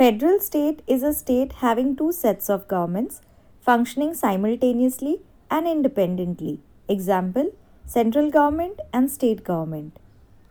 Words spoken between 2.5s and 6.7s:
governments functioning simultaneously and independently.